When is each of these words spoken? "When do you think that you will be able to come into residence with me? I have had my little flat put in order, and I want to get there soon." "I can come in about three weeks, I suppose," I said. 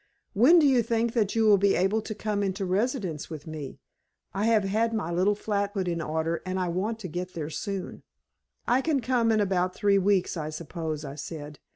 "When 0.33 0.57
do 0.57 0.65
you 0.67 0.81
think 0.81 1.13
that 1.13 1.35
you 1.35 1.45
will 1.45 1.59
be 1.59 1.75
able 1.75 2.01
to 2.01 2.15
come 2.15 2.41
into 2.41 2.65
residence 2.65 3.29
with 3.29 3.45
me? 3.45 3.77
I 4.33 4.45
have 4.45 4.63
had 4.63 4.95
my 4.95 5.11
little 5.11 5.35
flat 5.35 5.75
put 5.75 5.87
in 5.87 6.01
order, 6.01 6.41
and 6.43 6.59
I 6.59 6.69
want 6.69 6.97
to 7.01 7.07
get 7.07 7.35
there 7.35 7.51
soon." 7.51 8.01
"I 8.67 8.81
can 8.81 9.01
come 9.01 9.31
in 9.31 9.39
about 9.39 9.75
three 9.75 9.99
weeks, 9.99 10.35
I 10.35 10.49
suppose," 10.49 11.05
I 11.05 11.13
said. 11.13 11.59